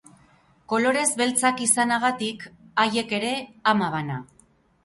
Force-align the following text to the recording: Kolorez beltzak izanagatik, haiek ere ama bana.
Kolorez 0.71 1.03
beltzak 1.19 1.61
izanagatik, 1.67 2.49
haiek 2.85 3.15
ere 3.19 3.35
ama 3.75 3.95
bana. 3.99 4.19